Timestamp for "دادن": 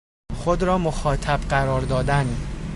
1.81-2.35